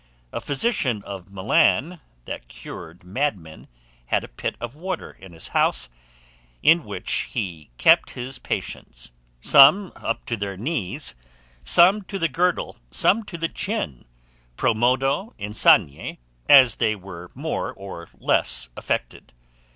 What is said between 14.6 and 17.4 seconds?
modo insaniae, as they were